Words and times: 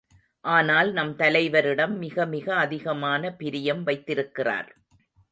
ஆனால், 0.45 0.91
நம் 0.91 1.15
தலைவரிடம் 1.15 2.01
மிகமிக 2.01 2.47
அதிகமான 2.55 3.31
பிரியம் 3.31 3.83
வைத்திருக்கிறார். 3.83 4.69